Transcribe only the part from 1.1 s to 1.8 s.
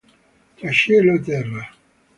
e terra